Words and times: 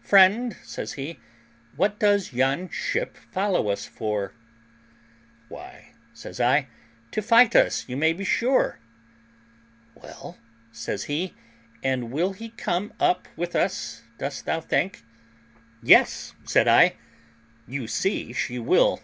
"Friend," 0.00 0.56
says 0.62 0.94
he, 0.94 1.20
"what 1.76 1.98
does 1.98 2.32
yon 2.32 2.70
ship 2.70 3.18
follow 3.18 3.68
us 3.68 3.84
for?" 3.84 4.32
"Why," 5.50 5.92
says 6.14 6.40
I, 6.40 6.68
"to 7.10 7.20
fight 7.20 7.54
us, 7.54 7.86
you 7.86 7.94
may 7.94 8.14
be 8.14 8.24
sure." 8.24 8.78
"Well," 9.94 10.38
says 10.72 11.04
he, 11.04 11.34
"and 11.82 12.10
will 12.10 12.32
he 12.32 12.48
come 12.48 12.94
up 12.98 13.28
with 13.36 13.54
us, 13.54 14.00
dost 14.16 14.46
thou 14.46 14.62
think?" 14.62 15.04
"Yes," 15.82 16.32
said 16.44 16.66
I, 16.66 16.94
"you 17.68 17.86
see 17.86 18.32
she 18.32 18.58
will." 18.58 19.02